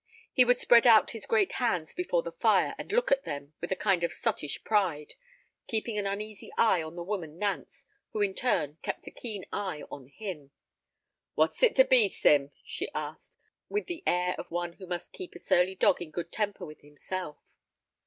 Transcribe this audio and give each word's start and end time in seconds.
He 0.33 0.43
would 0.45 0.57
spread 0.57 0.87
out 0.87 1.11
his 1.11 1.27
great 1.27 1.51
hands 1.61 1.93
before 1.93 2.23
the 2.23 2.31
fire 2.31 2.73
and 2.79 2.91
look 2.91 3.11
at 3.11 3.23
them 3.23 3.53
with 3.61 3.71
a 3.71 3.75
kind 3.75 4.03
of 4.03 4.11
sottish 4.11 4.63
pride, 4.63 5.13
keeping 5.67 5.95
an 5.95 6.07
uneasy 6.07 6.49
eye 6.57 6.79
upon 6.79 6.95
the 6.95 7.03
woman 7.03 7.37
Nance, 7.37 7.85
who 8.09 8.19
in 8.23 8.33
turn 8.33 8.79
kept 8.81 9.05
a 9.05 9.11
keen 9.11 9.45
eye 9.53 9.83
on 9.91 10.07
him. 10.07 10.49
"What 11.35 11.51
is 11.51 11.61
it 11.61 11.75
to 11.75 11.85
be, 11.85 12.09
Sim?" 12.09 12.49
she 12.63 12.91
asked, 12.95 13.37
with 13.69 13.85
the 13.85 14.01
air 14.07 14.33
of 14.39 14.49
one 14.49 14.73
who 14.73 14.87
must 14.87 15.13
keep 15.13 15.35
a 15.35 15.39
surly 15.39 15.75
dog 15.75 16.01
in 16.01 16.09
good 16.09 16.31
temper 16.31 16.65
with 16.65 16.81
himself. 16.81 17.37